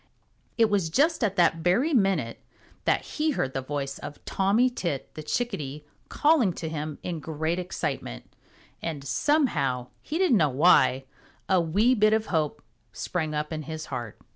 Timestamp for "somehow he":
9.03-10.17